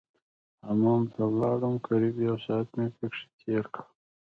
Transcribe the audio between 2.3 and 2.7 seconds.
ساعت